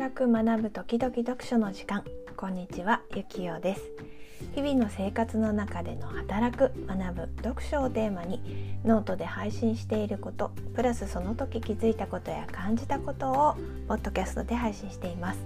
[0.00, 2.02] 働く学ぶ時々読書の時間。
[2.34, 3.82] こんにちはゆきよです。
[4.54, 13.56] 日々の生活の中での働く学ぶ読書をテーマにノートで配信していることプラスその時気づいたことや感じたことを
[13.88, 15.40] ポッドキャストで配信しています。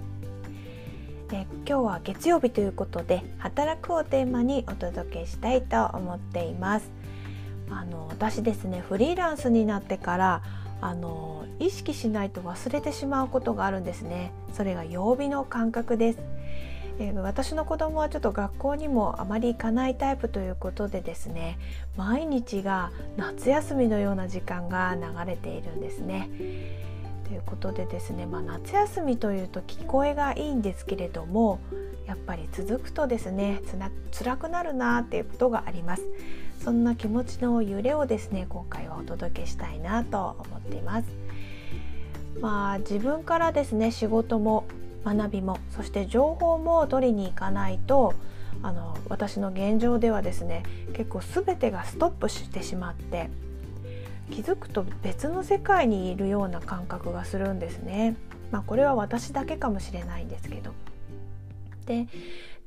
[1.33, 6.89] え今日は月曜日ということで働くをテーマにお届けしたいと思っています。
[7.69, 10.43] あの私ですねフリーランスになってから
[10.81, 14.31] あの意識しないと忘れてしまうことがあるんですね。
[14.53, 16.19] それが曜日の感覚です、
[17.21, 21.57] 私の子供はちょっと学校にもあまり行かないタイプということでですね
[21.97, 26.29] 毎日が夏休みのような時間が流れているんですね。
[27.25, 31.59] ということでですね、まあ、夏休みというと聞こえがいいんですけれども
[32.05, 33.61] やっぱり続くとですね
[34.11, 36.03] つ辛くなるなっていうことがあります。
[36.63, 41.07] そんな気持ちの揺れをですね今回はお届けしたいなと思っています。
[42.39, 44.65] まあ自分からですね仕事も
[45.03, 48.13] 学びもそして情報も取りに行かないと
[48.61, 53.29] あの私の現状ではですね結構全てがストップしてしまって
[54.31, 58.15] 気づくと別の世界にいるような感覚がするんですね。
[58.51, 60.71] まあ、これは私だけかもしれないんですけど。
[61.85, 62.07] で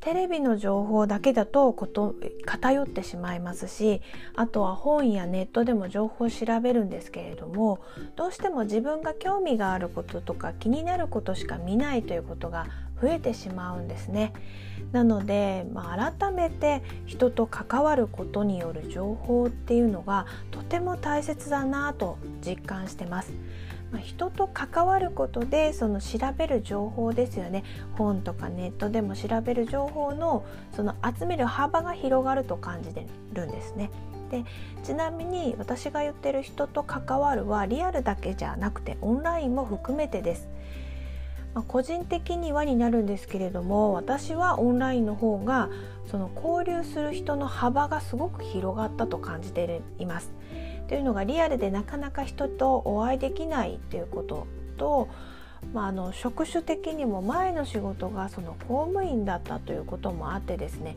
[0.01, 2.15] テレビの情報だけだとこと
[2.47, 4.01] 偏ってしまいますし
[4.37, 7.81] あとは本やネットでも情報を調べるんですけれども
[8.15, 12.67] どうしても自分が興味があることとか気になることしか見ないということが
[13.01, 14.33] 増えてしまうんですね。
[14.93, 23.33] なので、まあ、改めて人と関わることによる情報っていうのがとても大切だなと実感してます。
[23.91, 33.91] まあ、人と関わることでその調べる情報ですよね本とかネットでも調べる情報のその集める幅が広がると感じてるんですね。
[34.31, 34.45] で
[34.85, 40.49] ちなみに私が言ってる人と関わるはリアルだけじゃなくてオンラインも含めてです。
[41.55, 45.71] まあ、個人的にはになるんですけれども私はオンラインの方が
[46.07, 50.31] その交流する人の幅がすごく広がったと感じています。
[50.89, 54.47] というのがリアルでなかなか人とお会いできないっていうこと
[54.79, 55.09] と、
[55.75, 60.97] まあ、あの職種的にも前の仕事がその公務員だったということもあってですね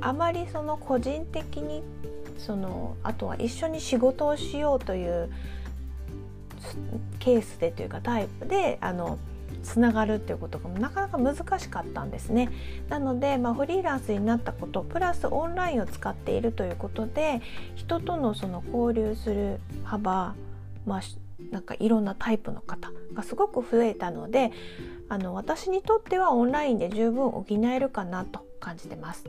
[0.00, 1.82] あまりその個人的に
[2.38, 5.30] そのあとは一緒に仕事をしようという
[7.18, 9.18] ケースでというかタイプであの
[9.62, 12.50] つながるっていうことがなかなか難しかったんですね。
[12.88, 17.40] なので、まあ、フリーランスになったことプラスオンラインを使っているということで
[17.74, 20.34] 人とのその交流する幅、
[20.86, 21.00] まあ、
[21.50, 24.52] なんかいろんなタイプの方がすごく増えたので
[25.08, 29.24] あの私にとってはオンラインで十分補えるかなと感じてます。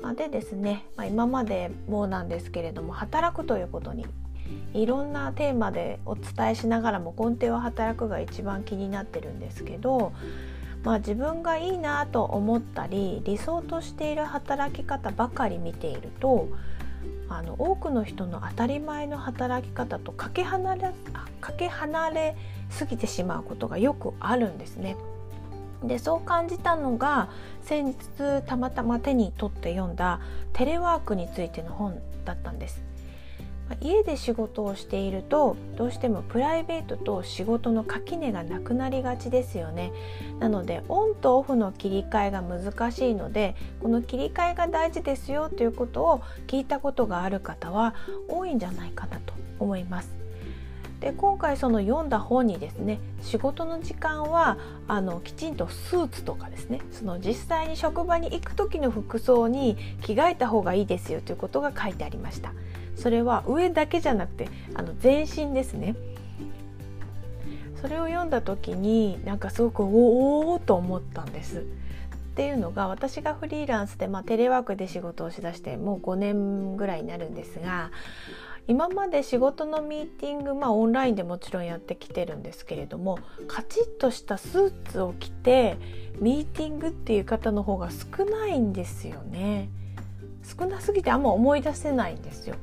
[0.00, 4.06] まあ、でですね、まあ、今までもなんですけれども働くということに
[4.74, 10.12] いろんなテーマでお伝えしながらも根底は働くが一番気になってるんですけど、
[10.84, 16.48] まあ、自分がいいなと思ったり理想としている働き方ばかり見ていると
[17.28, 20.92] あの多くの人の当たり前の働き方とかけ離れ
[21.40, 22.36] かけ離れ
[22.70, 24.96] すぎてしまうことがよくあるんですね。
[25.84, 27.28] でそう感じたのが
[27.62, 30.20] 先日たまたま手に取って読んだ
[30.52, 32.82] テレワークについての本だったんです。
[33.80, 39.92] 家で仕事をしているとどうしてもプライベートと仕事の垣根がなくなりがちですよね。
[40.38, 47.94] なのでオンとオフの切り替えが難しいのでこの切り替えが大事ですよということを聞いたことがある方は
[48.28, 50.18] 多いんじゃないかなと思います。
[51.00, 54.58] で今回その読んだ本にですね仕事の時間は
[54.88, 62.52] あのきちんとスーツとかですねその実際に職場に行く時の服装に着替えた方がいいですよということが書いてありました。
[62.98, 65.94] それは上だけじゃなくてあの全身ですね。
[67.80, 71.60] それを読んだ時になんかすごくおおと思ったんです。
[71.60, 71.64] っ
[72.34, 77.90] ていうのが私がフリーランスで、まあ、テレワークで仕事をしだしてもう5年ぐらいになるんですが
[78.68, 83.18] 今まで仕事のミーティングまあオンラインでもちろんやってきてるんですけれども
[83.48, 85.78] カチッとしたスーツを着て
[86.20, 89.68] ミーティングっていう方の方が少ないんですよね。
[90.44, 92.54] 少なすぎてあんま思い出せないんですよ。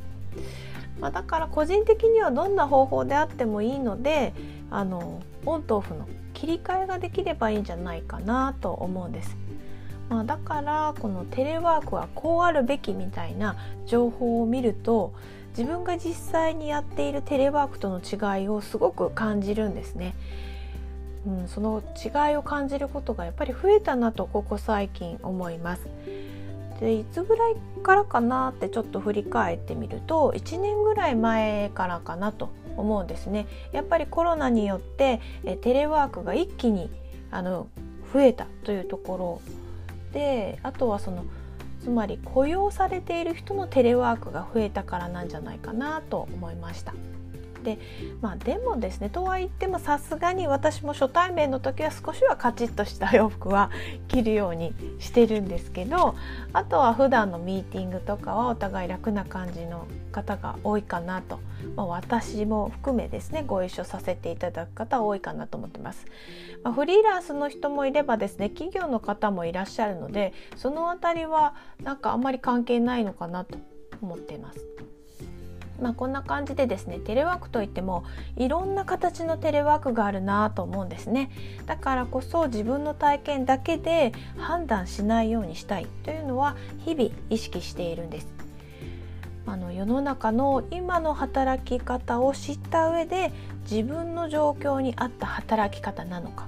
[0.99, 4.33] まあ、だから個人的にはどんな方法であってもいいので
[4.71, 9.37] あのオンとオフの切り替えができればいいんじゃないかなと思うんです。
[10.09, 13.55] まあ、だからこのテレワークはこうあるべきみたいな
[13.87, 15.13] 情報を見ると
[15.57, 20.15] 自分が実際にやっているテレワークとの違いをすごく感じるんですね。
[21.25, 25.87] うん、その違いを感じることがやっぱり増えたなとここ最近思います。
[26.79, 33.47] でいつぐらいからかなってちょっと振り返ってみると1年ぐらい前からかなと思うんですね。
[33.71, 36.89] やっぱりコロナによってえテレワークが一気に
[37.31, 37.67] あの
[38.13, 39.41] 増えたというところ
[40.13, 41.25] であとはその
[41.81, 46.93] つまり雇用されている人のテレワークが増えたからなんじゃないかなと思いました。
[47.65, 47.79] で
[48.21, 53.71] まあでもですねとは言ってもさすがに私も初対面の時は少しはカチッとした洋服は
[54.07, 56.15] 着るようにしてるんですけど
[56.53, 61.39] あとは普段のミーティングとかはお互い楽な感じの方が多いかなと、
[61.75, 66.05] まあ、私も含めですねご一緒させていただく方多いかなと思ってます。
[66.63, 73.57] まあ、フリーランスの人もいればですね企業の方もいらっしゃるのでその辺りはなんかあんまり関係ないのかなと
[74.01, 74.94] 思ってます。
[75.81, 78.05] まあ、こんな感じでですねテレワークといっても
[78.37, 81.29] いろんな形のテレワークがあるなと思うんですね。
[81.65, 85.87] だからこそ自分の体験だけで判断しないようにしたい。
[86.03, 86.55] というのは
[86.85, 88.27] 日々意識しているんです。
[89.47, 93.31] あの世の中の今の働き方を知った上で
[93.69, 96.47] 自分の状況に合った働き方なのか。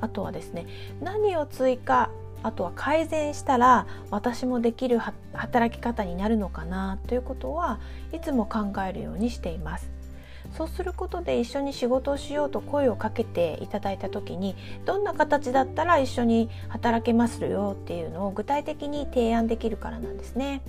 [0.00, 0.66] あとはですね
[1.00, 2.10] 何を追加
[2.46, 5.00] あとは改善したら私もできる
[5.32, 7.80] 働き方になるのかなということは
[8.12, 9.90] いつも考えるようにしています。
[10.56, 14.54] そうすることで一緒に仕事をしようと声をかけていただいた時に
[14.84, 20.62] どんな形だったら一緒に働けますよっていうのを具体的に提案できるからなんですね。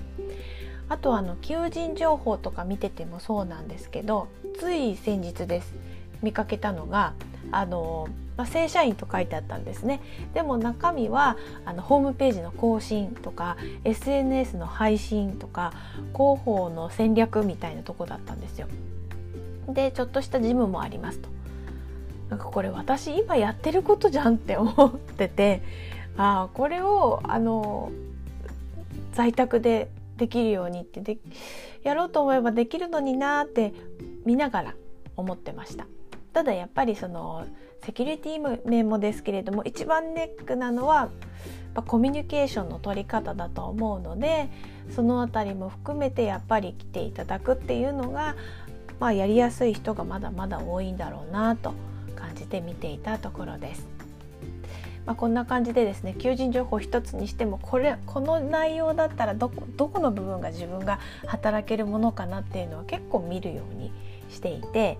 [0.89, 5.75] あとあの求人情報とか見ててもそうなんですけどつい先日です
[6.23, 7.13] 見かけたのが
[7.51, 8.07] あの
[8.37, 9.99] まあ、正社員と書いてあったんですね
[10.35, 15.73] でも中身はあのホームページの更新とか SNS の配信とか
[16.13, 18.67] 広報の戦略みたいなとこだったんですよ。
[19.67, 21.29] でちょっとしたジムもありますと。
[22.29, 25.61] なんかこれ私今やってることじゃんって思ってて
[26.17, 27.91] ああこれをあの
[29.13, 31.17] 在宅でできるようにってで
[31.83, 33.73] やろうと思えばできるのになって
[34.25, 34.73] 見ながら
[35.15, 35.87] 思ってました。
[36.37, 37.47] ただやっぱりその
[37.83, 41.09] セキュリティ面もですけれども一番ネックなのは
[41.87, 44.47] コミュニケーションの取り方だと思うので
[44.95, 48.35] その辺りも含めてやっぱり来ていただくっていうのが、
[48.99, 51.73] まあ、やりやすい人がまだまだ多いんだろうなと
[52.15, 53.96] 感じて見ていたところです。
[55.07, 63.91] まあ、こんな感じでですね求人情報一つにしてもこれこの内容だったらどこどこの部分が自分が働けるものかなっていうのは結構見るように
[64.29, 64.99] していて、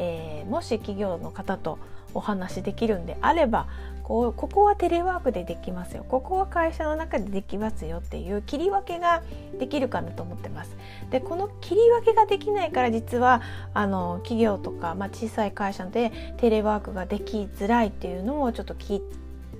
[0.00, 1.78] えー、もし企業の方と
[2.14, 3.68] お話できるんであれば
[4.02, 9.22] こうここはテレワークでできますよここは会社の中でできますよっていう切り分けが
[9.58, 10.76] できるかなと思ってます。
[11.10, 13.40] でこの切り分けができないから実は
[13.72, 19.00] あの企業とか、まあ、小さい会社でテレワークができづらいっていうのもちょっと聞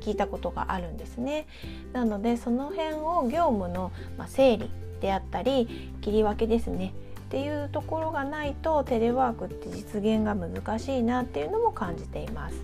[0.05, 1.47] 聞いたことがあるんですね。
[1.93, 4.71] なのでその辺を業務の、ま、整理
[5.01, 12.56] であったり切り分けですねっていうところがないとテレワークって実現が難しいなっていうのも感じています。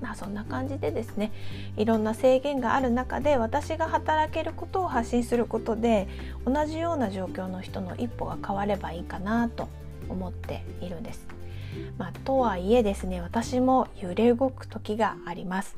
[0.00, 1.30] まあ、そんな感じでですね
[1.76, 6.08] いろんな制限がある中で私が働けることを発信することで
[6.46, 9.68] 同じような状況の人の一歩が変わればいいかなと
[10.08, 11.39] 思っているんです。
[11.98, 15.76] まあ、とはいえですね私も揺れ動く時があります。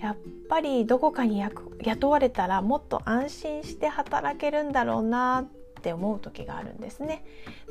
[0.00, 0.16] やっ
[0.48, 1.42] ぱりどこかに
[1.80, 5.44] 雇われたらもっと安心して働けるんだろうなっ
[5.82, 7.24] て思う時があるんですね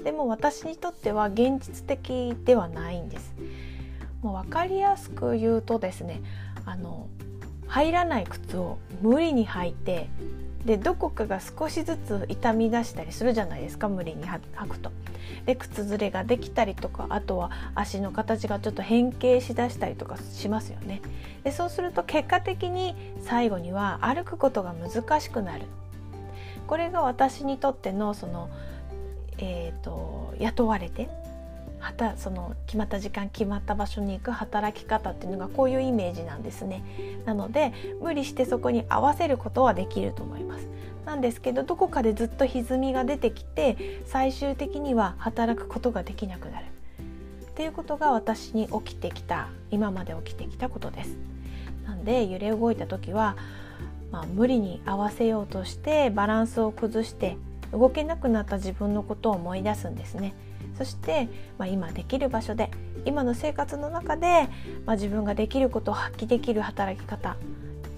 [0.04, 3.36] でも私にとっては現実的ではないんです
[4.22, 6.22] もう分かりやすく言うとですね
[6.66, 7.08] あの
[7.68, 10.10] 入らない靴を無理に履いて
[10.66, 14.92] でどこかが少しずつ痛み出したりするじゃないですか無理に履くと。
[15.46, 21.02] で靴ずれができたりとかあとは足の形がちょっと変形しだしたりとかしますよね。
[21.44, 25.66] でそうすると結果的に最後には歩くことが難しくなる
[26.68, 28.50] これが私にとってのその、
[29.38, 31.10] えーと、雇われて
[31.82, 36.84] はたその決まった時間決まった場所に行く働き方っていうのがこういうイメージなんですね。
[37.26, 40.68] なので無理してそこに合わせることはできると思います。
[41.06, 51.18] なんですけどどこかでずっと歪みが出てきて最終的には働くことができなくなるっていうことが私に起きてきた今まで起きてきたことです。
[51.86, 53.36] なんで揺れ動いた時は
[54.12, 57.38] まあ、無理に合わせようとしてバランスを崩して
[57.72, 60.34] 動けなくなった自分のことを思い出すんですね。
[60.78, 62.72] そして、まあ、今できる場所で
[63.06, 64.48] 今の生活の中で、
[64.86, 67.36] まあ、自分ができることを発揮できる働き方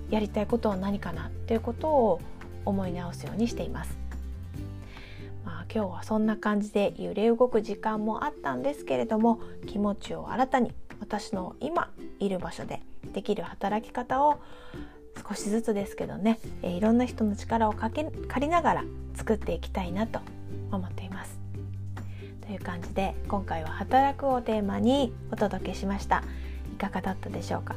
[0.10, 2.22] やりたいことは何かなっていうことを
[2.66, 3.98] 思い直すようにしています。
[5.46, 12.82] まあ、今日はそんな感じで揺れ動く時間もあったんですけれども気持ちを新たに私の今いる場所で
[13.14, 14.40] できる働き方を
[15.28, 18.84] 少しずつですけどね、え、いろんな人の力をかけ借りながら
[19.16, 20.20] 作っていきたいなと
[20.72, 21.38] 思っています。
[22.46, 26.24] という感じで今回は「働く」をテーマにお届けしました。
[26.74, 27.76] いかがだったでしょうか？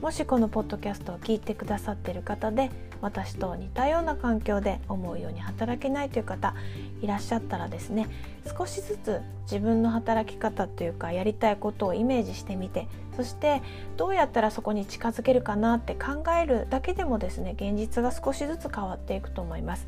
[0.00, 6.56] もしこのポッドキャストを聞いてくださっている方で私と似たような環境で思うように働けないという方
[7.00, 8.08] いらっしゃったらですね
[8.58, 13.62] 少しずつ自分の働き方というかやりたいことをイメージしてみてそして
[13.96, 19.86] どうやったらそこに近づけるかなって考えるだけでもですね現実が少しずつ変わっていくと思います。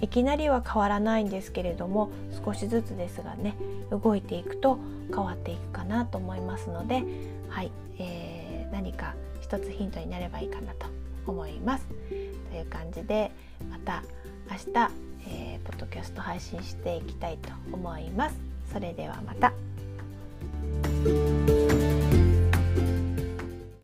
[0.00, 2.10] いきなりは変わらないんですけれども
[2.44, 3.54] 少しずつですがね
[3.90, 7.04] 動いていくと変わっていくかなと思いますので、
[7.48, 10.86] はいえー、何か一つヒントになればいいかなと
[11.26, 11.86] 思います。
[12.50, 13.30] という感じで
[13.70, 14.02] また
[14.50, 14.90] 明日、
[15.28, 18.36] えー、ポッドキャスト配信していきたいと思います。
[18.72, 19.52] それではまた。